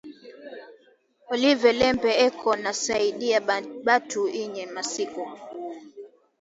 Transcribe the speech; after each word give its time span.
Olive 1.33 1.69
lembe 1.79 2.11
eko 2.25 2.49
nasaidia 2.63 3.39
batu 3.85 4.23
iyi 4.41 4.63
masiku 4.75 5.23